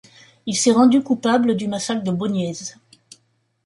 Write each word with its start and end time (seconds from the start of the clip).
Il 0.47 0.57
s'est 0.57 0.71
rendu 0.71 1.03
coupable 1.03 1.55
du 1.55 1.67
massacre 1.67 2.01
de 2.01 2.09
Baugnez. 2.09 2.53